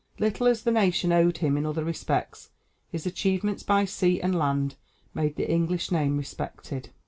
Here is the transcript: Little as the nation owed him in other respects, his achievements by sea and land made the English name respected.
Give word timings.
Little 0.17 0.47
as 0.47 0.63
the 0.63 0.71
nation 0.71 1.11
owed 1.11 1.37
him 1.37 1.57
in 1.57 1.63
other 1.67 1.83
respects, 1.83 2.49
his 2.89 3.05
achievements 3.05 3.61
by 3.61 3.85
sea 3.85 4.19
and 4.19 4.33
land 4.35 4.73
made 5.13 5.35
the 5.35 5.47
English 5.47 5.91
name 5.91 6.17
respected. 6.17 6.89